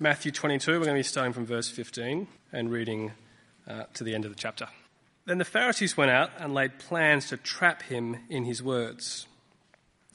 [0.00, 3.12] Matthew 22, we're going to be starting from verse 15 and reading
[3.68, 4.66] uh, to the end of the chapter.
[5.24, 9.28] Then the Pharisees went out and laid plans to trap him in his words.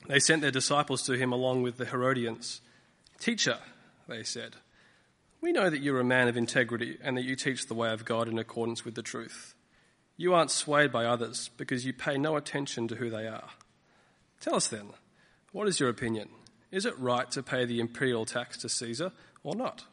[0.06, 2.60] They sent their disciples to him along with the Herodians.
[3.22, 3.58] Teacher,
[4.06, 4.58] they said,
[5.40, 8.04] we know that you're a man of integrity and that you teach the way of
[8.04, 9.56] God in accordance with the truth.
[10.18, 13.48] You aren't swayed by others because you pay no attention to who they are.
[14.42, 14.90] Tell us then,
[15.54, 16.28] what is your opinion?
[16.70, 19.86] Is it right to pay the imperial tax to Caesar or not?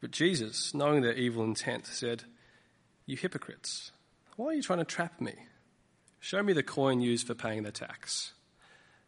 [0.00, 2.24] But Jesus, knowing their evil intent, said,
[3.06, 3.92] You hypocrites,
[4.36, 5.34] why are you trying to trap me?
[6.20, 8.32] Show me the coin used for paying the tax.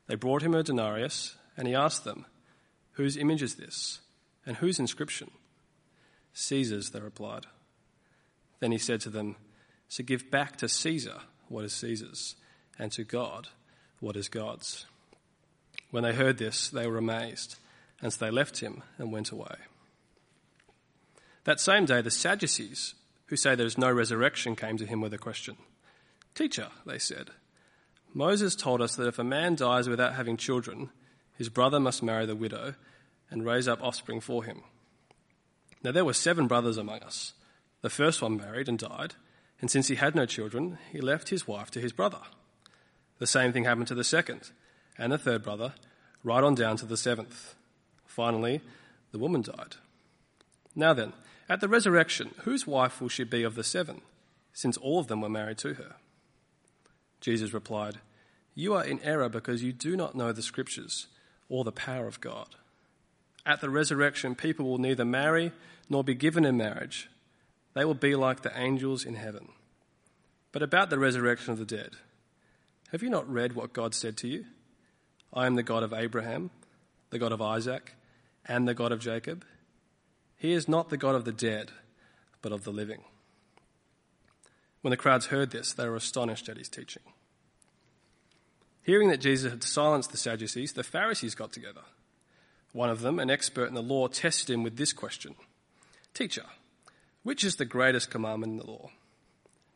[0.06, 2.26] They brought him a denarius, and he asked them,
[2.92, 4.00] Whose image is this?
[4.46, 5.30] And whose inscription?
[6.32, 7.46] Caesar's, they replied.
[8.60, 9.36] Then he said to them,
[9.88, 12.36] So give back to Caesar what is Caesar's,
[12.78, 13.48] and to God
[14.00, 14.86] what is God's.
[15.90, 17.56] When they heard this, they were amazed,
[18.00, 19.56] and so they left him and went away.
[21.44, 22.94] That same day, the Sadducees,
[23.26, 25.56] who say there is no resurrection, came to him with a question.
[26.34, 27.30] Teacher, they said,
[28.14, 30.90] Moses told us that if a man dies without having children,
[31.36, 32.74] his brother must marry the widow
[33.30, 34.62] and raise up offspring for him.
[35.82, 37.34] Now there were seven brothers among us.
[37.82, 39.14] The first one married and died,
[39.60, 42.20] and since he had no children, he left his wife to his brother.
[43.18, 44.50] The same thing happened to the second
[44.96, 45.74] and the third brother,
[46.24, 47.54] right on down to the seventh.
[48.18, 48.60] Finally,
[49.12, 49.76] the woman died.
[50.74, 51.12] Now then,
[51.48, 54.00] at the resurrection, whose wife will she be of the seven,
[54.52, 55.94] since all of them were married to her?
[57.20, 57.98] Jesus replied,
[58.56, 61.06] You are in error because you do not know the scriptures
[61.48, 62.56] or the power of God.
[63.46, 65.52] At the resurrection, people will neither marry
[65.88, 67.08] nor be given in marriage.
[67.74, 69.50] They will be like the angels in heaven.
[70.50, 71.90] But about the resurrection of the dead,
[72.90, 74.46] have you not read what God said to you?
[75.32, 76.50] I am the God of Abraham,
[77.10, 77.94] the God of Isaac,
[78.48, 79.44] and the God of Jacob.
[80.36, 81.70] He is not the God of the dead,
[82.42, 83.02] but of the living.
[84.80, 87.02] When the crowds heard this, they were astonished at his teaching.
[88.82, 91.82] Hearing that Jesus had silenced the Sadducees, the Pharisees got together.
[92.72, 95.34] One of them, an expert in the law, tested him with this question
[96.14, 96.46] Teacher,
[97.22, 98.90] which is the greatest commandment in the law?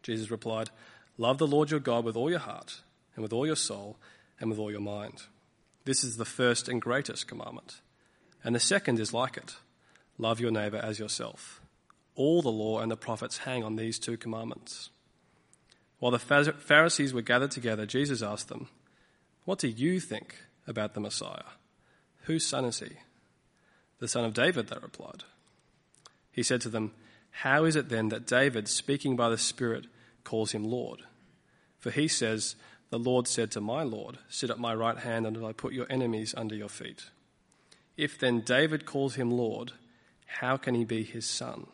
[0.02, 0.70] Jesus replied,
[1.18, 2.80] Love the Lord your God with all your heart,
[3.14, 3.96] and with all your soul,
[4.40, 5.24] and with all your mind.
[5.84, 7.80] This is the first and greatest commandment.
[8.44, 9.56] And the second is like it
[10.18, 11.60] love your neighbor as yourself.
[12.14, 14.90] All the law and the prophets hang on these two commandments.
[15.98, 18.68] While the Pharisees were gathered together, Jesus asked them,
[19.44, 20.36] What do you think
[20.66, 21.54] about the Messiah?
[22.22, 22.90] Whose son is he?
[23.98, 25.24] The son of David, they replied.
[26.30, 26.92] He said to them,
[27.30, 29.86] How is it then that David, speaking by the Spirit,
[30.24, 31.02] calls him Lord?
[31.78, 32.56] For he says,
[32.92, 35.86] the Lord said to my Lord, Sit at my right hand until I put your
[35.88, 37.06] enemies under your feet.
[37.96, 39.72] If then David calls him Lord,
[40.26, 41.66] how can he be his son?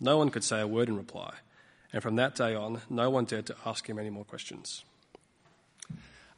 [0.00, 1.34] No one could say a word in reply,
[1.92, 4.84] and from that day on, no one dared to ask him any more questions.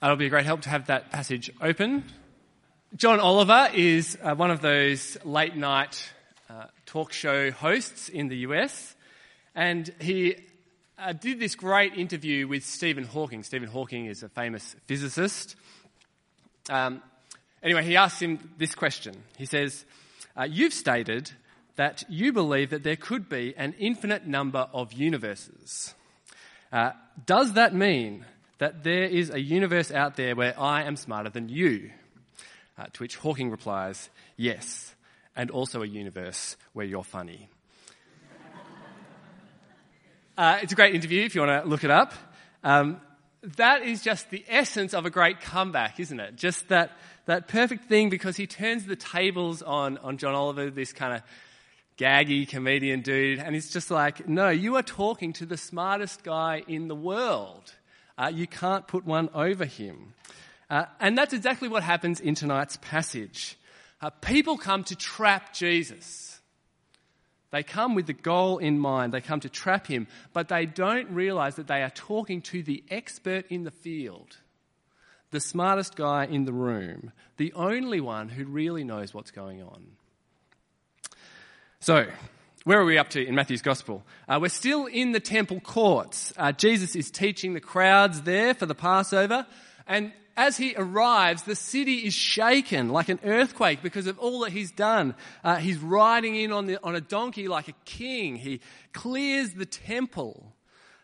[0.02, 2.04] It'll be a great help to have that passage open.
[2.96, 6.10] John Oliver is uh, one of those late night
[6.48, 8.96] uh, talk show hosts in the US,
[9.54, 10.36] and he
[10.98, 13.42] uh, did this great interview with Stephen Hawking.
[13.42, 15.54] Stephen Hawking is a famous physicist.
[16.68, 17.02] Um,
[17.62, 19.14] anyway, he asks him this question.
[19.36, 19.84] He says,
[20.36, 21.30] uh, You've stated
[21.76, 25.94] that you believe that there could be an infinite number of universes.
[26.72, 26.92] Uh,
[27.26, 28.24] does that mean
[28.58, 31.90] that there is a universe out there where I am smarter than you?
[32.78, 34.94] Uh, to which Hawking replies, Yes,
[35.36, 37.48] and also a universe where you're funny.
[40.36, 42.14] Uh, it's a great interview if you want to look it up.
[42.64, 43.00] Um,
[43.42, 46.36] that is just the essence of a great comeback, isn't it?
[46.36, 46.92] Just that,
[47.26, 51.22] that perfect thing because he turns the tables on, on John Oliver, this kind of
[51.96, 56.62] gaggy comedian dude, and he's just like, no, you are talking to the smartest guy
[56.66, 57.74] in the world.
[58.16, 60.14] Uh, you can't put one over him.
[60.68, 63.58] Uh, and that's exactly what happens in tonight's passage.
[64.00, 66.29] Uh, people come to trap Jesus.
[67.50, 69.12] They come with the goal in mind.
[69.12, 72.84] They come to trap him, but they don't realize that they are talking to the
[72.90, 74.36] expert in the field,
[75.30, 79.86] the smartest guy in the room, the only one who really knows what's going on.
[81.80, 82.06] So,
[82.64, 84.04] where are we up to in Matthew's Gospel?
[84.28, 86.32] Uh, we're still in the temple courts.
[86.36, 89.46] Uh, Jesus is teaching the crowds there for the Passover,
[89.90, 94.52] and as he arrives, the city is shaken like an earthquake because of all that
[94.52, 95.14] he's done.
[95.44, 98.36] Uh, he's riding in on, the, on a donkey like a king.
[98.36, 98.60] He
[98.94, 100.54] clears the temple.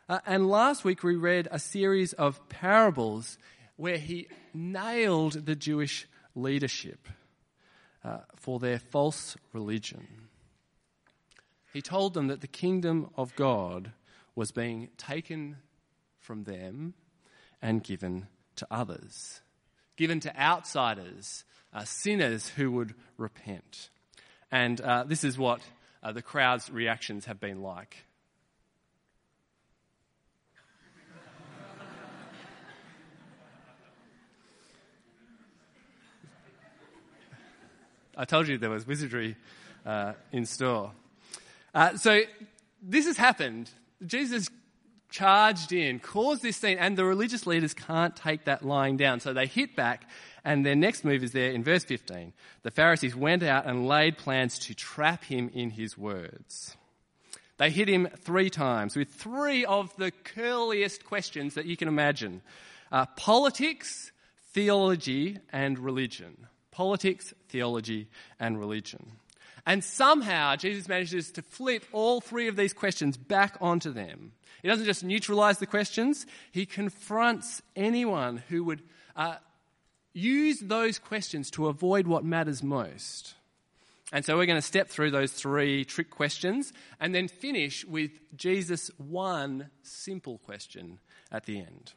[0.08, 3.36] Uh, and last week we read a series of parables
[3.76, 7.06] where he nailed the Jewish leadership.
[8.06, 10.06] uh, for their false religion.
[11.72, 13.90] He told them that the kingdom of God
[14.34, 15.56] was being taken
[16.20, 16.94] from them
[17.60, 19.40] and given to others,
[19.96, 23.90] given to outsiders, uh, sinners who would repent.
[24.50, 25.60] And uh, this is what
[26.02, 28.04] uh, the crowd's reactions have been like.
[38.18, 39.36] I told you there was wizardry
[39.84, 40.92] uh, in store.
[41.74, 42.22] Uh, so
[42.82, 43.68] this has happened.
[44.06, 44.48] Jesus
[45.10, 49.20] charged in, caused this scene, and the religious leaders can't take that lying down.
[49.20, 50.08] So they hit back,
[50.44, 52.32] and their next move is there in verse 15.
[52.62, 56.76] The Pharisees went out and laid plans to trap him in his words.
[57.58, 62.42] They hit him three times with three of the curliest questions that you can imagine
[62.92, 64.12] uh, politics,
[64.52, 68.06] theology, and religion politics, theology,
[68.38, 69.12] and religion.
[69.66, 74.32] And somehow Jesus manages to flip all three of these questions back onto them.
[74.62, 78.82] He doesn't just neutralize the questions, he confronts anyone who would
[79.16, 79.36] uh,
[80.12, 83.34] use those questions to avoid what matters most.
[84.12, 88.12] And so we're going to step through those three trick questions and then finish with
[88.36, 91.00] Jesus' one simple question
[91.32, 91.92] at the end.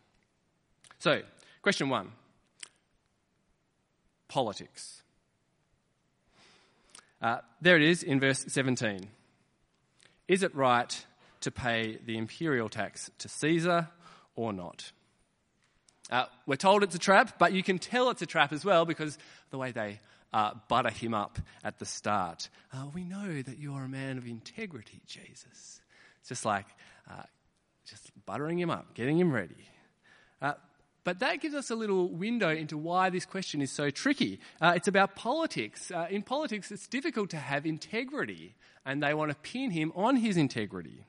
[0.98, 1.22] So,
[1.62, 2.12] question one
[4.28, 5.04] politics.
[7.22, 9.08] Uh, there it is in verse 17.
[10.28, 11.06] Is it right
[11.42, 13.90] to pay the imperial tax to Caesar
[14.36, 14.92] or not?
[16.10, 18.86] Uh, we're told it's a trap, but you can tell it's a trap as well
[18.86, 19.18] because
[19.52, 20.00] the way they
[20.34, 22.50] uh, butter him up at the start.
[22.74, 25.82] Uh, we know that you're a man of integrity, Jesus.
[26.20, 26.66] It's just like
[27.10, 27.24] uh,
[27.86, 29.68] just buttering him up, getting him ready.
[31.04, 34.40] But that gives us a little window into why this question is so tricky.
[34.62, 35.92] Uh, it's about politics.
[35.92, 38.56] Uh, in politics, it's difficult to have integrity,
[38.86, 41.06] and they want to pin him on his integrity.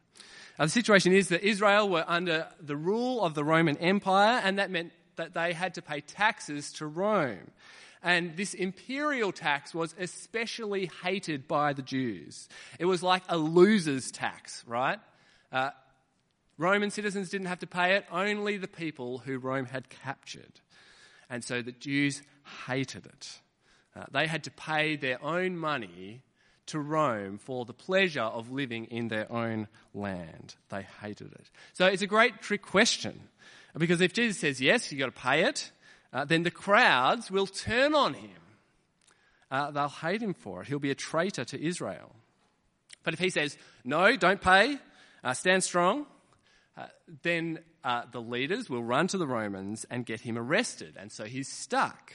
[0.58, 4.58] Uh, the situation is that Israel were under the rule of the Roman Empire, and
[4.58, 7.50] that meant that they had to pay taxes to Rome.
[8.02, 12.48] And this imperial tax was especially hated by the Jews.
[12.78, 14.98] It was like a loser's tax, right?
[15.52, 15.70] Uh,
[16.60, 20.60] Roman citizens didn't have to pay it, only the people who Rome had captured.
[21.30, 22.22] And so the Jews
[22.66, 23.40] hated it.
[23.96, 26.20] Uh, they had to pay their own money
[26.66, 30.54] to Rome for the pleasure of living in their own land.
[30.68, 31.48] They hated it.
[31.72, 33.18] So it's a great trick question.
[33.76, 35.72] Because if Jesus says yes, you've got to pay it,
[36.12, 38.30] uh, then the crowds will turn on him.
[39.50, 40.68] Uh, they'll hate him for it.
[40.68, 42.14] He'll be a traitor to Israel.
[43.02, 44.76] But if he says, no, don't pay,
[45.24, 46.04] uh, stand strong,
[46.80, 46.86] uh,
[47.22, 50.96] then uh, the leaders will run to the Romans and get him arrested.
[50.98, 52.14] And so he's stuck.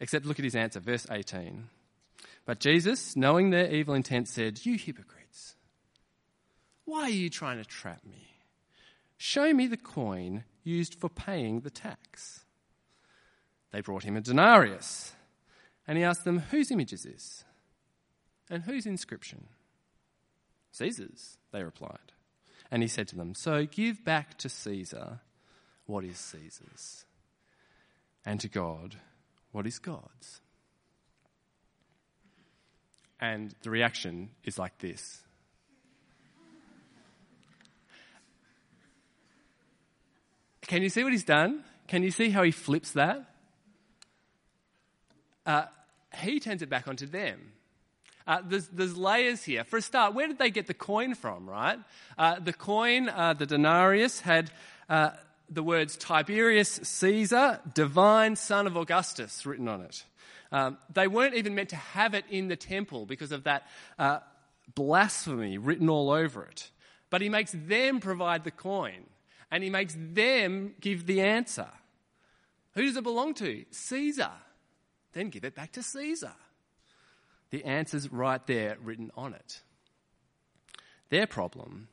[0.00, 1.68] Except look at his answer, verse 18.
[2.46, 5.56] But Jesus, knowing their evil intent, said, You hypocrites,
[6.84, 8.28] why are you trying to trap me?
[9.16, 12.44] Show me the coin used for paying the tax.
[13.72, 15.12] They brought him a denarius,
[15.86, 17.44] and he asked them, Whose image is this?
[18.48, 19.48] And whose inscription?
[20.72, 22.13] Caesar's, they replied.
[22.70, 25.20] And he said to them, So give back to Caesar
[25.86, 27.04] what is Caesar's,
[28.24, 28.96] and to God
[29.52, 30.40] what is God's.
[33.20, 35.20] And the reaction is like this.
[40.66, 41.62] Can you see what he's done?
[41.86, 43.24] Can you see how he flips that?
[45.46, 45.66] Uh,
[46.18, 47.53] he turns it back onto them.
[48.26, 49.64] Uh, there's, there's, layers here.
[49.64, 51.78] For a start, where did they get the coin from, right?
[52.16, 54.50] Uh, the coin, uh, the denarius, had
[54.88, 55.10] uh,
[55.50, 60.04] the words Tiberius Caesar, divine son of Augustus, written on it.
[60.50, 63.66] Um, they weren't even meant to have it in the temple because of that
[63.98, 64.20] uh,
[64.74, 66.70] blasphemy written all over it.
[67.10, 69.04] But he makes them provide the coin
[69.50, 71.68] and he makes them give the answer.
[72.74, 73.64] Who does it belong to?
[73.70, 74.30] Caesar.
[75.12, 76.32] Then give it back to Caesar.
[77.54, 79.60] The answer's right there written on it.
[81.10, 81.86] Their problem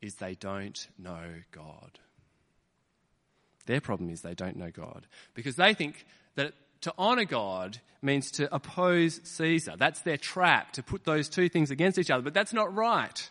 [0.00, 1.98] is they don't know God.
[3.66, 8.30] Their problem is they don't know God because they think that to honour God means
[8.30, 9.74] to oppose Caesar.
[9.76, 12.22] That's their trap, to put those two things against each other.
[12.22, 13.30] But that's not right.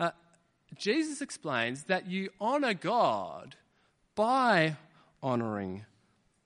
[0.00, 0.10] Uh,
[0.74, 3.54] Jesus explains that you honour God
[4.16, 4.78] by
[5.22, 5.84] honouring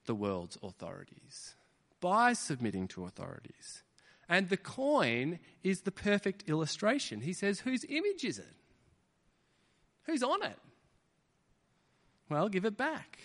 [0.04, 1.54] the world's authorities,
[2.02, 3.82] by submitting to authorities.
[4.28, 7.20] And the coin is the perfect illustration.
[7.20, 8.54] He says, Whose image is it?
[10.04, 10.58] Who's on it?
[12.28, 13.18] Well, give it back.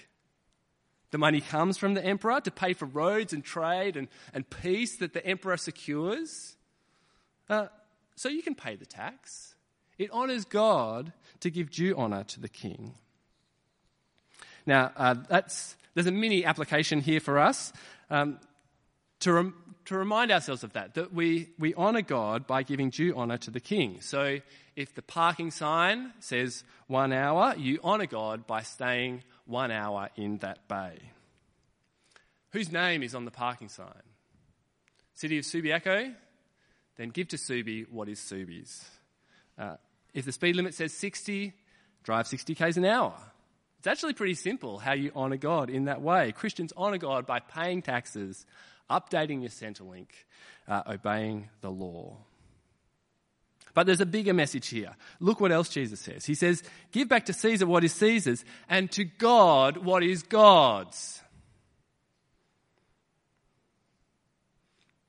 [1.12, 4.98] The money comes from the emperor to pay for roads and trade and, and peace
[4.98, 6.55] that the emperor secures.
[7.50, 7.67] Uh,
[8.15, 9.55] so you can pay the tax.
[9.98, 12.96] It honours God to give due honour to the king.
[14.65, 17.74] Now, uh, that's, there's a mini application here for us
[18.10, 18.39] um,
[19.22, 19.54] to, rem-
[19.86, 23.51] to remind ourselves of that, that we, we honour God by giving due honour to
[23.51, 24.01] the king.
[24.01, 24.40] So
[24.75, 30.38] if the parking sign says one hour, you honour God by staying one hour in
[30.38, 31.00] that bay.
[32.51, 33.88] Whose name is on the parking sign?
[35.13, 36.13] City of Subiaco?
[36.98, 38.86] Then give to Subi what is Subi's.
[39.58, 39.78] Uh,
[40.13, 41.54] if the speed limit says 60,
[42.04, 43.16] drive 60 k's an hour.
[43.80, 46.34] It's actually pretty simple how you honour God in that way.
[46.34, 48.46] Christians honour God by paying taxes,
[48.91, 50.07] updating your Centrelink,
[50.67, 52.17] uh, obeying the law.
[53.74, 54.95] But there's a bigger message here.
[55.21, 56.25] Look what else Jesus says.
[56.25, 61.21] He says, Give back to Caesar what is Caesar's, and to God what is God's.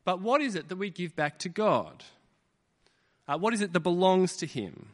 [0.05, 2.05] But what is it that we give back to God?
[3.27, 4.89] Uh, what is it that belongs to Him?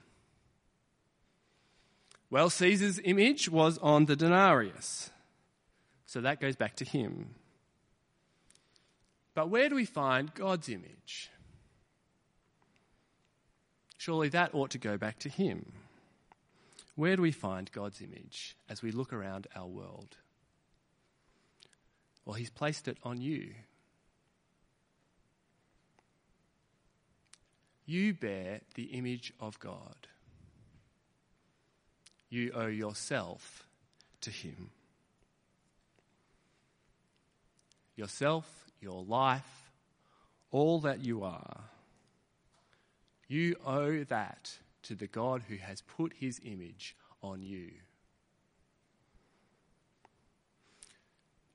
[2.30, 5.10] Well, Caesar's image was on the denarius.
[6.06, 7.34] So that goes back to him.
[9.38, 11.30] But where do we find God's image?
[13.96, 15.74] Surely that ought to go back to him.
[16.96, 20.16] Where do we find God's image as we look around our world?
[22.24, 23.54] Well, he's placed it on you.
[27.86, 30.08] You bear the image of God
[32.28, 33.62] you owe yourself
[34.22, 34.70] to Him.
[37.96, 39.70] Yourself, your life,
[40.50, 41.60] all that you are.
[43.26, 47.70] You owe that to the God who has put His image on you.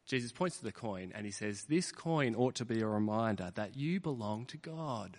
[0.05, 3.51] Jesus points to the coin and he says, This coin ought to be a reminder
[3.55, 5.17] that you belong to God.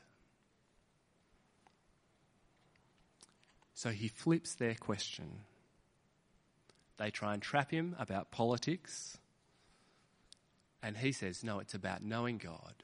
[3.75, 5.41] So he flips their question.
[6.97, 9.19] They try and trap him about politics.
[10.85, 12.75] And he says, no, it's about knowing God,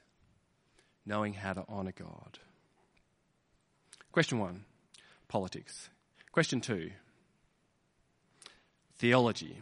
[1.05, 2.39] knowing how to honour God.
[4.11, 4.65] Question one
[5.29, 5.91] politics.
[6.33, 6.93] Question two
[8.97, 9.59] theology.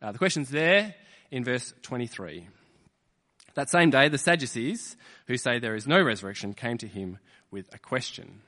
[0.00, 0.94] Uh, the question's there
[1.30, 2.48] in verse 23.
[3.54, 7.18] That same day, the Sadducees, who say there is no resurrection, came to him
[7.50, 8.40] with a question.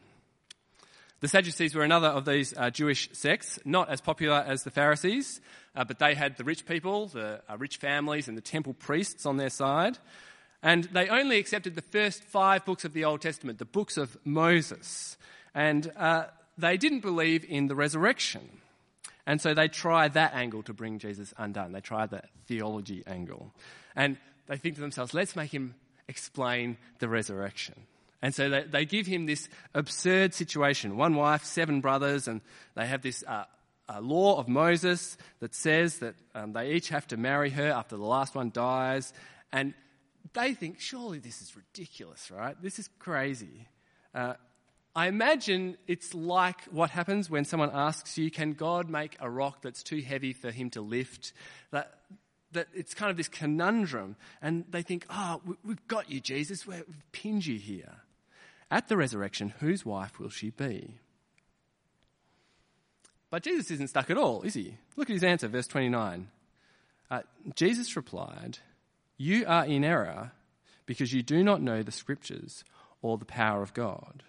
[1.20, 5.40] The Sadducees were another of these uh, Jewish sects, not as popular as the Pharisees,
[5.74, 9.24] uh, but they had the rich people, the uh, rich families, and the temple priests
[9.24, 9.98] on their side.
[10.62, 14.16] And they only accepted the first five books of the Old Testament, the books of
[14.24, 15.16] Moses.
[15.54, 16.24] And uh,
[16.58, 18.48] they didn't believe in the resurrection.
[19.26, 21.72] And so they tried that angle to bring Jesus undone.
[21.72, 23.52] They tried the theology angle.
[23.96, 24.16] And
[24.46, 25.74] they think to themselves, let's make him
[26.08, 27.74] explain the resurrection.
[28.24, 32.40] And so they, they give him this absurd situation one wife, seven brothers, and
[32.74, 33.44] they have this uh,
[33.86, 37.98] uh, law of Moses that says that um, they each have to marry her after
[37.98, 39.12] the last one dies.
[39.52, 39.74] And
[40.32, 42.56] they think, surely this is ridiculous, right?
[42.62, 43.68] This is crazy.
[44.14, 44.36] Uh,
[44.96, 49.60] I imagine it's like what happens when someone asks you, Can God make a rock
[49.60, 51.34] that's too heavy for him to lift?
[51.72, 51.92] That,
[52.52, 54.16] that it's kind of this conundrum.
[54.40, 56.66] And they think, Oh, we've got you, Jesus.
[56.66, 57.96] We've pinned you here.
[58.74, 60.98] At the resurrection, whose wife will she be?
[63.30, 64.78] But Jesus isn't stuck at all, is he?
[64.96, 66.26] Look at his answer, verse 29.
[67.08, 67.20] Uh,
[67.54, 68.58] Jesus replied,
[69.16, 70.32] You are in error
[70.86, 72.64] because you do not know the scriptures
[73.00, 74.24] or the power of God.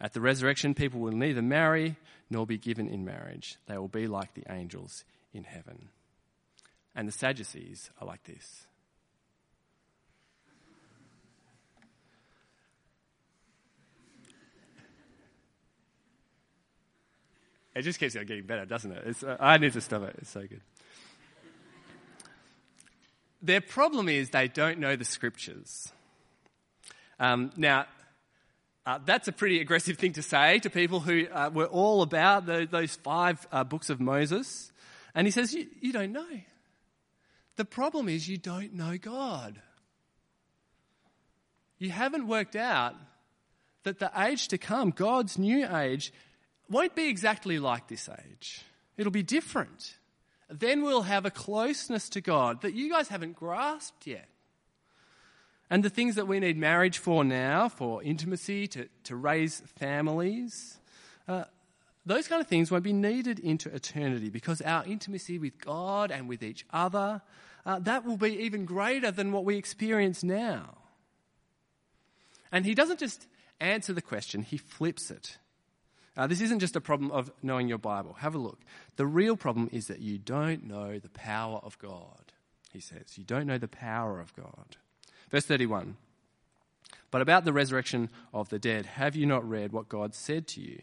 [0.00, 1.94] At the resurrection, people will neither marry
[2.28, 3.56] nor be given in marriage.
[3.68, 5.90] They will be like the angels in heaven.
[6.92, 8.66] And the Sadducees are like this.
[17.78, 19.22] It just keeps getting better, doesn't it?
[19.22, 20.16] Uh, I need to stop it.
[20.18, 20.60] It's so good.
[23.40, 25.92] Their problem is they don't know the scriptures.
[27.20, 27.86] Um, now,
[28.84, 32.46] uh, that's a pretty aggressive thing to say to people who uh, were all about
[32.46, 34.72] the, those five uh, books of Moses.
[35.14, 36.26] And he says, you don't know.
[37.54, 39.62] The problem is you don't know God.
[41.78, 42.96] You haven't worked out
[43.84, 46.12] that the age to come, God's new age,
[46.70, 48.62] won't be exactly like this age.
[48.96, 49.96] It'll be different.
[50.50, 54.28] Then we'll have a closeness to God that you guys haven't grasped yet.
[55.70, 60.78] And the things that we need marriage for now, for intimacy, to, to raise families,
[61.26, 61.44] uh,
[62.06, 66.26] those kind of things won't be needed into eternity because our intimacy with God and
[66.26, 67.20] with each other,
[67.66, 70.78] uh, that will be even greater than what we experience now.
[72.50, 73.26] And he doesn't just
[73.60, 75.36] answer the question, he flips it.
[76.18, 78.14] Uh, this isn't just a problem of knowing your Bible.
[78.14, 78.58] Have a look.
[78.96, 82.32] The real problem is that you don't know the power of God,
[82.72, 83.16] he says.
[83.16, 84.76] You don't know the power of God.
[85.30, 85.96] Verse 31
[87.12, 90.60] But about the resurrection of the dead, have you not read what God said to
[90.60, 90.82] you?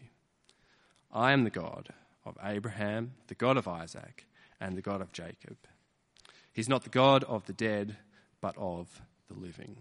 [1.12, 1.90] I am the God
[2.24, 4.24] of Abraham, the God of Isaac,
[4.58, 5.58] and the God of Jacob.
[6.50, 7.96] He's not the God of the dead,
[8.40, 9.76] but of the living.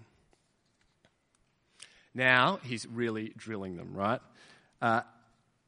[2.14, 4.20] Now he's really drilling them, right?
[4.82, 5.02] Uh,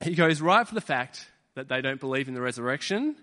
[0.01, 3.15] he goes right for the fact that they don't believe in the resurrection,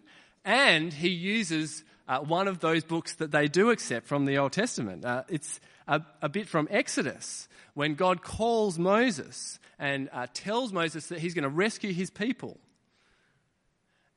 [0.45, 4.53] and he uses uh, one of those books that they do accept from the Old
[4.53, 5.05] Testament.
[5.05, 11.07] Uh, it's a, a, bit from Exodus, when God calls Moses and uh, tells Moses
[11.09, 12.59] that he's going to rescue his people.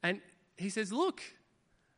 [0.03, 0.21] And
[0.57, 1.21] he says, Look,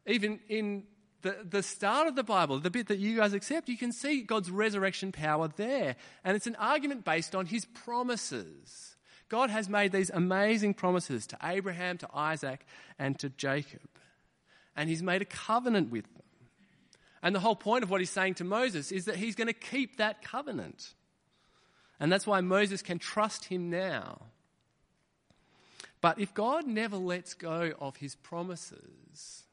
[0.05, 0.83] even in
[1.21, 4.21] the, the start of the Bible, the bit that you guys accept, you can see
[4.21, 5.95] God's resurrection power there.
[6.23, 8.95] And it's an argument based on his promises.
[9.29, 12.65] God has made these amazing promises to Abraham, to Isaac,
[12.97, 13.87] and to Jacob.
[14.75, 16.23] And he's made a covenant with them.
[17.21, 19.53] And the whole point of what he's saying to Moses is that he's going to
[19.53, 20.93] keep that covenant.
[21.99, 24.21] And that's why Moses can trust him now.
[26.01, 29.43] But if God never lets go of his promises,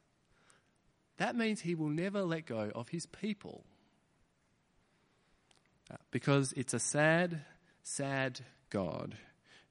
[1.18, 3.64] that means he will never let go of his people.
[6.10, 7.40] Because it's a sad,
[7.82, 8.40] sad
[8.70, 9.16] God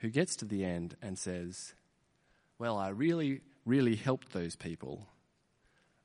[0.06, 1.74] who gets to the end and says,
[2.60, 5.08] Well, I really, really helped those people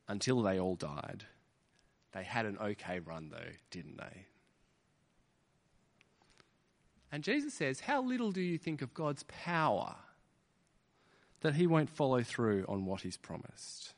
[0.07, 1.25] until they all died.
[2.11, 4.25] They had an okay run, though, didn't they?
[7.11, 9.95] And Jesus says, How little do you think of God's power
[11.41, 13.93] that he won't follow through on what he's promised?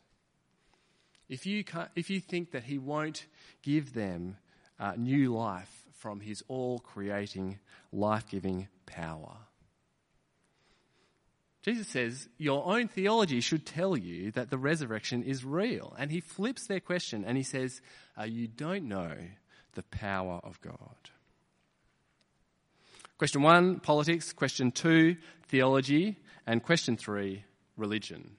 [1.30, 1.64] If you,
[1.96, 3.26] if you think that he won't
[3.62, 4.36] give them
[4.82, 7.60] uh, new life from his all creating,
[7.94, 9.38] life giving power.
[11.64, 15.96] Jesus says, Your own theology should tell you that the resurrection is real.
[15.98, 17.82] And he flips their question and he says,
[18.20, 19.16] uh, You don't know
[19.74, 21.10] the power of God.
[23.18, 24.34] Question one, politics.
[24.34, 25.16] Question two,
[25.48, 26.20] theology.
[26.46, 27.46] And question three,
[27.78, 28.36] religion.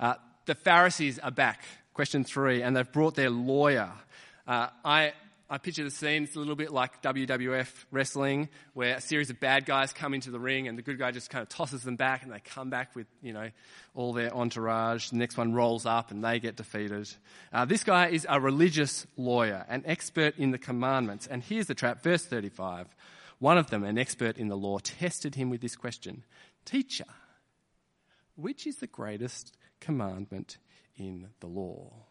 [0.00, 0.14] Uh,
[0.46, 1.62] the Pharisees are back.
[1.94, 3.90] Question three, and they've brought their lawyer.
[4.46, 5.12] Uh, I,
[5.50, 9.40] I picture the scene, it's a little bit like WWF wrestling, where a series of
[9.40, 11.96] bad guys come into the ring and the good guy just kind of tosses them
[11.96, 13.48] back and they come back with, you know,
[13.94, 15.08] all their entourage.
[15.08, 17.08] The next one rolls up and they get defeated.
[17.50, 21.26] Uh, this guy is a religious lawyer, an expert in the commandments.
[21.26, 22.94] And here's the trap, verse 35.
[23.38, 26.24] One of them, an expert in the law, tested him with this question
[26.66, 27.06] Teacher,
[28.36, 30.58] which is the greatest commandment
[30.94, 32.07] in the law?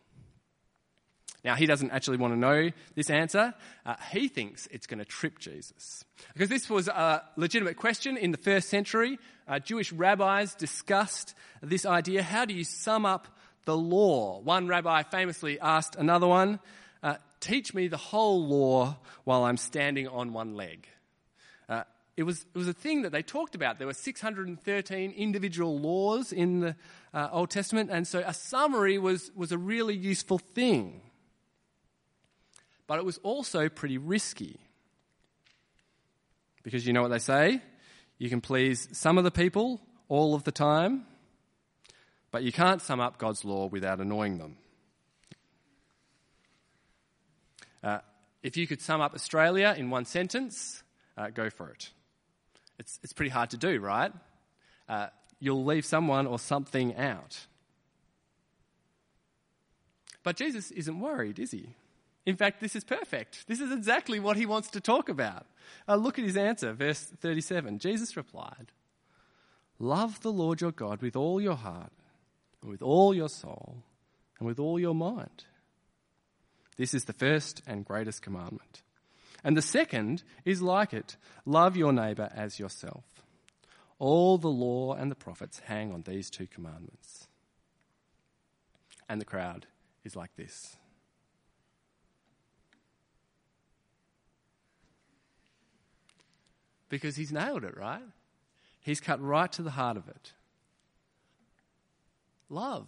[1.44, 3.54] Now, he doesn't actually want to know this answer.
[3.86, 6.04] Uh, he thinks it's going to trip Jesus.
[6.34, 9.20] Because this was a legitimate question in the first century.
[9.48, 13.28] Uh, Jewish rabbis discussed this idea how do you sum up
[13.66, 14.40] the law?
[14.42, 16.60] One rabbi famously asked another one,
[17.04, 20.88] uh, Teach me the whole law while I'm standing on one leg.
[21.70, 21.84] Uh,
[22.16, 23.78] it was, it was a thing that they talked about.
[23.78, 26.76] There were 613 individual laws in the
[27.14, 31.02] uh, Old Testament, and so a summary was, was a really useful thing.
[32.88, 34.60] But it was also pretty risky.
[36.64, 37.62] Because you know what they say?
[38.18, 41.06] You can please some of the people all of the time,
[42.32, 44.58] but you can't sum up God's law without annoying them.
[47.84, 48.00] Uh,
[48.42, 50.84] if you could sum up Australia in one sentence,
[51.18, 51.92] uh, go for it.
[52.80, 54.12] It's, it's pretty hard to do, right?
[54.88, 55.08] Uh,
[55.40, 57.48] you'll leave someone or something out.
[60.24, 61.70] But Jesus isn't worried, is he?
[62.28, 63.48] In fact, this is perfect.
[63.48, 65.46] This is exactly what he wants to talk about.
[65.88, 67.80] Uh, look at his answer, verse 37.
[67.80, 68.74] Jesus replied,
[69.80, 71.94] Love the Lord your God with all your heart,
[72.62, 73.78] and with all your soul,
[74.40, 75.46] and with all your mind.
[76.76, 78.82] This is the first and greatest commandment.
[79.42, 83.06] And the second is like it love your neighbour as yourself.
[84.00, 87.30] All the law and the prophets hang on these two commandments.
[89.08, 89.68] And the crowd
[90.04, 90.76] is like this.
[96.90, 98.02] Because he's nailed it, right?
[98.80, 100.34] He's cut right to the heart of it.
[102.50, 102.88] Love.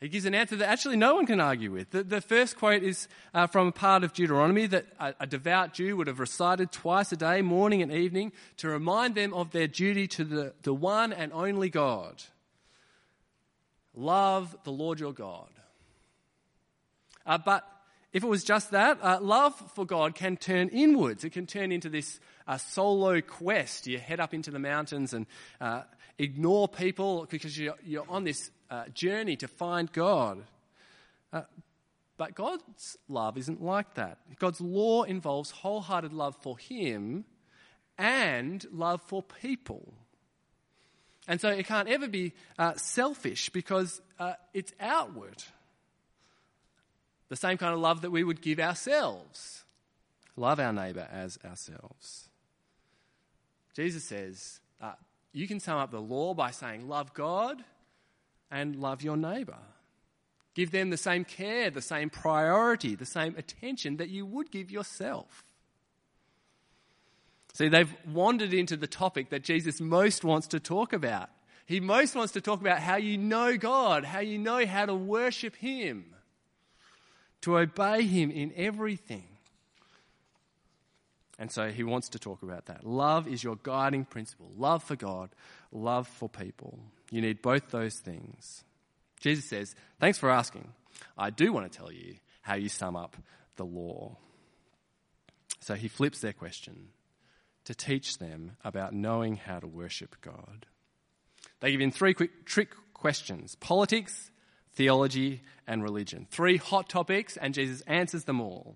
[0.00, 1.90] He gives an answer that actually no one can argue with.
[1.90, 5.74] The, the first quote is uh, from a part of Deuteronomy that a, a, devout
[5.74, 9.68] Jew would have recited twice a day, morning and evening, to remind them of their
[9.68, 12.22] duty to the, the one and only God.
[13.94, 15.50] Love the Lord your God.
[17.26, 17.68] Uh, but
[18.12, 21.24] if it was just that, uh, love for God can turn inwards.
[21.24, 23.86] It can turn into this uh, solo quest.
[23.86, 25.26] You head up into the mountains and
[25.60, 25.82] uh,
[26.18, 30.42] ignore people because you're, you're on this uh, journey to find God.
[31.32, 31.42] Uh,
[32.16, 34.18] but God's love isn't like that.
[34.40, 37.24] God's law involves wholehearted love for Him
[37.96, 39.94] and love for people.
[41.28, 44.02] And so it can't ever be uh, selfish because
[44.52, 45.44] it's outward.
[47.30, 49.64] The same kind of love that we would give ourselves.
[50.36, 52.28] Love our neighbour as ourselves.
[53.74, 54.92] Jesus says, uh,
[55.32, 57.64] you can sum up the law by saying, Love God
[58.50, 59.58] and love your neighbour.
[60.54, 64.70] Give them the same care, the same priority, the same attention that you would give
[64.70, 65.44] yourself.
[67.52, 71.28] See, they've wandered into the topic that Jesus most wants to talk about.
[71.66, 74.94] He most wants to talk about how you know God, how you know how to
[74.94, 76.06] worship Him,
[77.42, 79.24] to obey Him in everything.
[81.40, 82.86] And so he wants to talk about that.
[82.86, 85.30] Love is your guiding principle love for God,
[85.72, 86.78] love for people.
[87.10, 88.62] You need both those things.
[89.20, 90.68] Jesus says, Thanks for asking.
[91.16, 93.16] I do want to tell you how you sum up
[93.56, 94.18] the law.
[95.60, 96.88] So he flips their question
[97.64, 100.66] to teach them about knowing how to worship God.
[101.60, 104.30] They give him three quick trick questions politics,
[104.74, 106.26] theology, and religion.
[106.30, 108.74] Three hot topics, and Jesus answers them all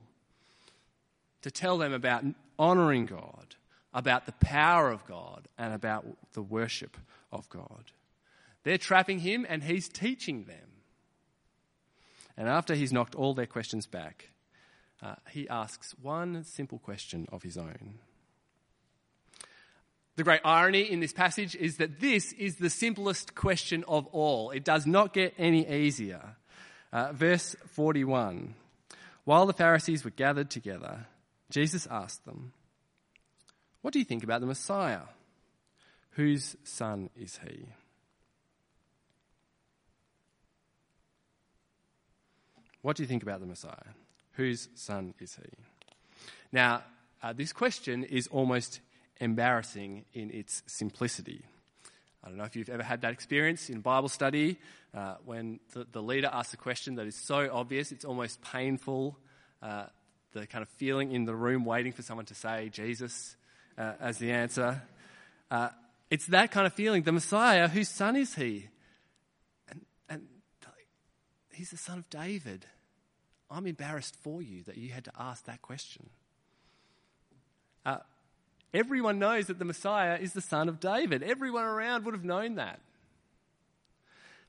[1.42, 2.24] to tell them about
[2.58, 3.56] honouring God,
[3.92, 6.96] about the power of God, and about the worship
[7.32, 7.92] of God.
[8.62, 10.70] They're trapping him and he's teaching them.
[12.36, 14.30] And after he's knocked all their questions back,
[15.02, 17.98] uh, he asks one simple question of his own.
[20.16, 24.50] The great irony in this passage is that this is the simplest question of all.
[24.50, 26.36] It does not get any easier.
[26.92, 28.54] Uh, verse 41
[29.24, 31.06] While the Pharisees were gathered together,
[31.50, 32.52] Jesus asked them,
[33.82, 35.02] What do you think about the Messiah?
[36.10, 37.66] Whose son is he?
[42.82, 43.94] What do you think about the Messiah?
[44.32, 45.50] Whose son is he?
[46.52, 46.84] Now,
[47.22, 48.80] uh, this question is almost
[49.20, 51.44] embarrassing in its simplicity.
[52.22, 54.56] I don't know if you've ever had that experience in Bible study
[54.94, 59.18] uh, when the, the, leader asks a question that is so obvious, it's almost painful.
[59.62, 59.86] Uh,
[60.32, 63.36] the kind of feeling in the room waiting for someone to say Jesus
[63.78, 64.82] uh, as the answer.
[65.50, 65.68] Uh,
[66.10, 67.02] it's that kind of feeling.
[67.02, 68.68] The Messiah, whose son is he?
[69.68, 70.26] And, and
[71.52, 72.66] he's the son of David.
[73.50, 76.10] I'm embarrassed for you that you had to ask that question.
[78.74, 81.22] Everyone knows that the Messiah is the son of David.
[81.22, 82.80] Everyone around would have known that.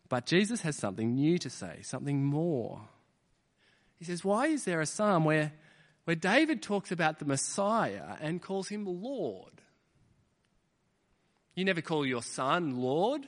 [0.10, 2.82] But Jesus has something new to say, something more.
[3.98, 5.54] He says, Why is there a psalm where
[6.06, 9.52] where David talks about the Messiah and calls him Lord.
[11.56, 13.28] You never call your son Lord.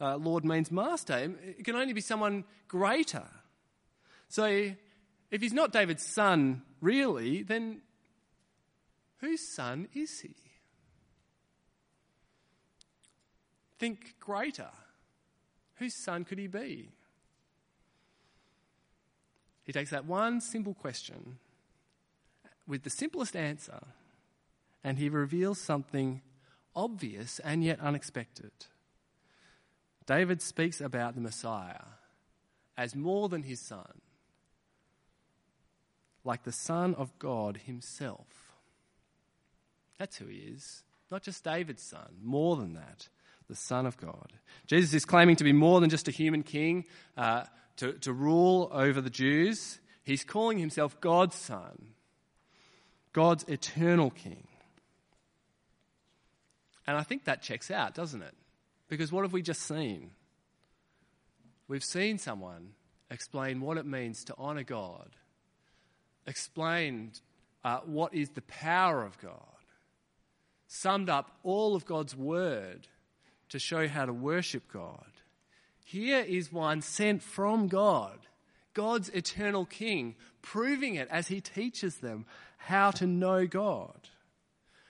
[0.00, 1.32] Uh, Lord means master.
[1.42, 3.24] It can only be someone greater.
[4.28, 4.44] So
[5.30, 7.80] if he's not David's son, really, then
[9.22, 10.34] whose son is he?
[13.78, 14.68] Think greater.
[15.76, 16.90] Whose son could he be?
[19.64, 21.38] He takes that one simple question
[22.66, 23.80] with the simplest answer,
[24.82, 26.20] and he reveals something
[26.74, 28.50] obvious and yet unexpected.
[30.04, 31.84] David speaks about the Messiah
[32.76, 34.00] as more than his son,
[36.24, 38.41] like the Son of God himself.
[39.98, 40.82] That's who he is.
[41.10, 43.08] Not just David's son, more than that,
[43.48, 44.32] the Son of God.
[44.66, 46.84] Jesus is claiming to be more than just a human king
[47.16, 47.44] uh,
[47.76, 49.78] to, to rule over the Jews.
[50.04, 51.92] He's calling himself God's son
[53.12, 54.46] God's eternal King.
[56.86, 58.34] And I think that checks out, doesn't it?
[58.88, 60.10] Because what have we just seen?
[61.68, 62.70] We've seen someone
[63.10, 65.10] explain what it means to honour God,
[66.26, 67.20] explained
[67.64, 69.51] uh, what is the power of God,
[70.72, 72.88] summed up all of God's word
[73.50, 75.04] to show how to worship God.
[75.84, 78.18] Here is one sent from God,
[78.72, 82.24] God's eternal King, proving it as he teaches them
[82.56, 84.08] how to know God.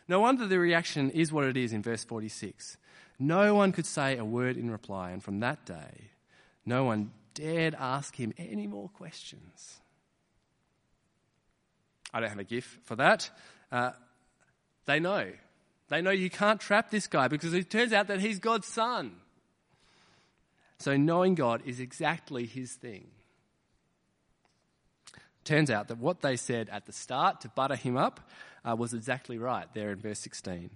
[0.06, 2.76] No wonder the reaction is what it is in verse 46.
[3.18, 6.10] No one could say a word in reply, and from that day,
[6.64, 9.80] no one dared ask him any more questions.
[12.14, 13.30] I don't have a gift for that.
[13.72, 13.90] Uh,
[14.86, 15.32] they know.
[15.92, 19.12] They know you can't trap this guy because it turns out that he's God's son.
[20.78, 23.08] So knowing God is exactly his thing.
[25.44, 28.20] Turns out that what they said at the start to butter him up
[28.64, 30.70] uh, was exactly right there in verse 16.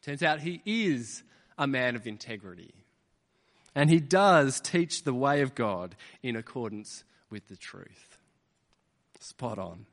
[0.00, 1.22] Turns out he is
[1.58, 2.72] a man of integrity.
[3.74, 8.16] And he does teach the way of God in accordance with the truth.
[9.20, 9.84] Spot on.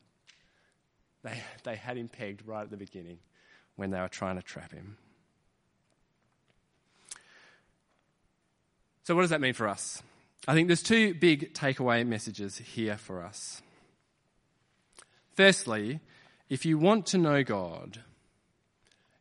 [1.24, 3.18] They, they had him pegged right at the beginning
[3.76, 4.98] when they were trying to trap him.
[9.04, 10.02] So, what does that mean for us?
[10.48, 13.62] I think there's two big takeaway messages here for us.
[15.36, 16.00] Firstly,
[16.50, 18.02] if you want to know God,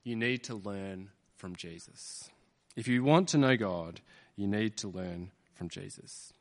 [0.05, 2.29] you need to learn from Jesus.
[2.77, 4.01] If you want to know God,
[4.37, 6.33] you need to learn from Jesus.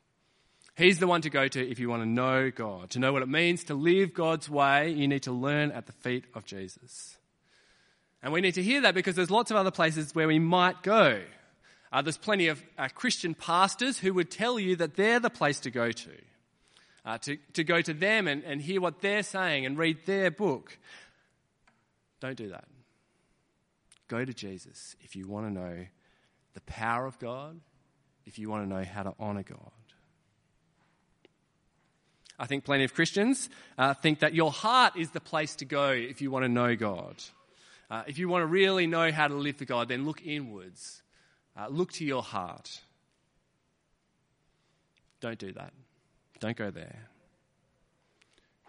[0.75, 2.91] He's the one to go to if you want to know God.
[2.91, 5.91] To know what it means to live God's way, you need to learn at the
[5.91, 7.17] feet of Jesus.
[8.23, 10.83] And we need to hear that because there's lots of other places where we might
[10.83, 11.21] go.
[11.91, 15.59] Uh, there's plenty of uh, Christian pastors who would tell you that they're the place
[15.61, 16.11] to go to.
[17.03, 20.29] Uh, to, to go to them and, and hear what they're saying and read their
[20.29, 20.77] book.
[22.19, 22.65] Don't do that.
[24.07, 25.85] Go to Jesus if you want to know
[26.53, 27.59] the power of God,
[28.25, 29.71] if you want to know how to honor God.
[32.37, 35.89] I think plenty of Christians uh, think that your heart is the place to go
[35.89, 37.15] if you want to know God.
[37.91, 41.03] Uh, if you want to really know how to live for God, then look inwards.
[41.59, 42.79] Uh, look to your heart.
[45.19, 45.73] Don't do that.
[46.39, 47.09] Don't go there.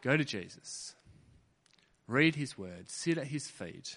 [0.02, 0.96] Go to Jesus.
[2.08, 2.90] Read his word.
[2.90, 3.96] Sit at his feet.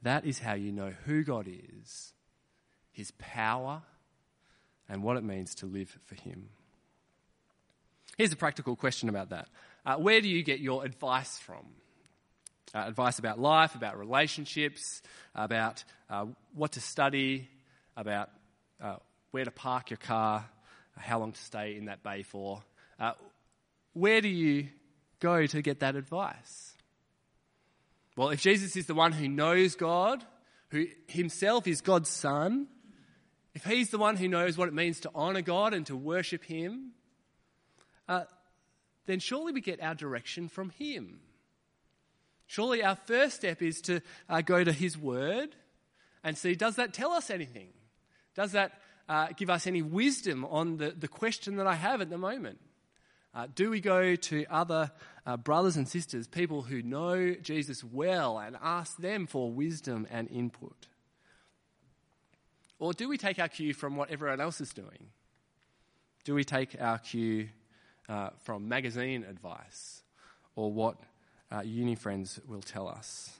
[0.00, 2.14] That is how you know who God is,
[2.92, 3.82] his power,
[4.88, 6.48] and what it means to live for him.
[8.16, 9.48] Here's a practical question about that
[9.84, 11.66] uh, Where do you get your advice from?
[12.74, 15.00] Uh, advice about life, about relationships,
[15.34, 17.48] about uh, what to study,
[17.96, 18.28] about
[18.80, 18.96] uh,
[19.30, 20.44] where to park your car,
[20.96, 22.62] how long to stay in that bay for.
[22.98, 23.12] Uh,
[23.92, 24.68] where do you
[25.20, 26.74] go to get that advice?
[28.16, 30.24] Well, if Jesus is the one who knows God,
[30.70, 32.66] who himself is God's Son,
[33.54, 36.44] if he's the one who knows what it means to honor God and to worship
[36.44, 36.92] him,
[38.08, 38.24] uh,
[39.06, 41.20] then surely we get our direction from him.
[42.46, 45.54] Surely our first step is to uh, go to his word
[46.22, 47.68] and see does that tell us anything?
[48.34, 52.10] Does that uh, give us any wisdom on the, the question that I have at
[52.10, 52.58] the moment?
[53.34, 54.90] Uh, do we go to other
[55.26, 60.30] uh, brothers and sisters, people who know Jesus well, and ask them for wisdom and
[60.30, 60.86] input?
[62.78, 65.10] Or do we take our cue from what everyone else is doing?
[66.24, 67.48] Do we take our cue
[68.08, 70.02] uh, from magazine advice
[70.54, 70.96] or what
[71.50, 73.30] uh, uni friends will tell us?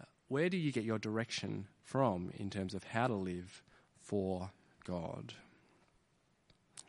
[0.00, 3.62] Uh, where do you get your direction from in terms of how to live
[3.98, 4.50] for
[4.84, 5.34] God?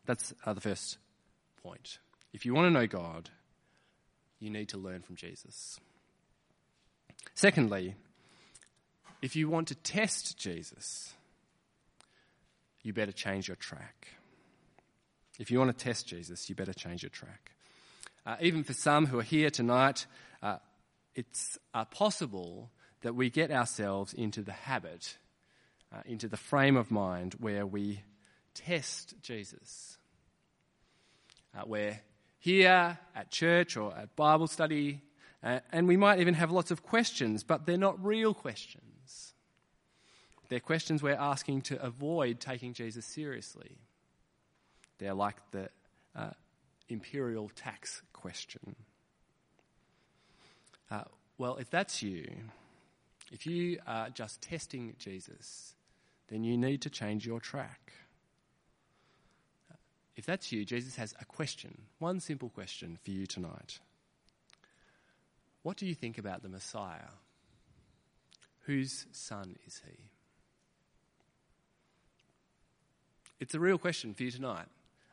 [0.06, 0.97] That's uh, the first
[1.63, 2.00] point.
[2.34, 3.30] If you want to know God,
[4.39, 5.80] you need to learn from Jesus.
[7.36, 7.95] Secondly,
[9.21, 11.13] if you want to test Jesus,
[12.82, 14.08] you better change your track.
[15.39, 17.52] If you want to test Jesus, you better change your track.
[18.25, 20.05] Uh, even for some who are here tonight,
[20.43, 20.57] uh,
[21.15, 22.69] it's uh, possible
[23.01, 25.17] that we get ourselves into the habit,
[25.93, 28.03] uh, into the frame of mind where we
[28.53, 29.97] test Jesus.
[31.57, 31.99] Uh, we're
[32.38, 35.01] here at church or at Bible study,
[35.43, 39.34] uh, and we might even have lots of questions, but they're not real questions.
[40.49, 43.77] They're questions we're asking to avoid taking Jesus seriously.
[44.99, 45.69] They're like the
[46.15, 46.31] uh,
[46.91, 48.75] imperial tax question.
[50.89, 51.04] Uh,
[51.38, 52.30] well, if that's you,
[53.32, 55.75] if you are just testing Jesus,
[56.27, 57.93] then you need to change your track.
[60.15, 63.80] If that's you, Jesus has a question, one simple question for you tonight.
[65.63, 67.13] What do you think about the Messiah?
[68.65, 69.97] Whose son is he?
[73.39, 74.67] It's a real question for you tonight.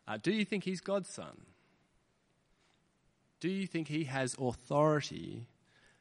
[0.07, 1.47] Uh, do you think he's God's son?
[3.41, 5.47] Do you think he has authority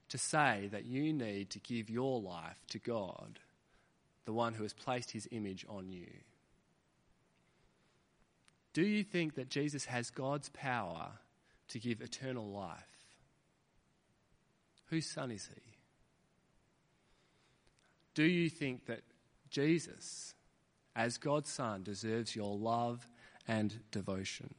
[0.10, 3.40] to say that you need to give your life to God,
[4.26, 6.08] the one who has placed his image on you?
[8.74, 11.12] Do you think that Jesus has God's power
[11.70, 12.84] to give eternal life?
[14.90, 15.62] Whose son is he?
[18.18, 19.02] Do you think that
[19.52, 20.34] Jesus,
[20.96, 23.08] as God's Son, deserves your love
[23.48, 24.54] and devotion?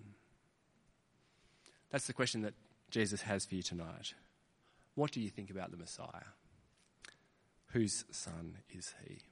[1.91, 2.55] That's the question that
[2.91, 4.15] Jesus has for you tonight.
[4.95, 6.33] What do you think about the Messiah?
[7.73, 9.28] Whose son is he?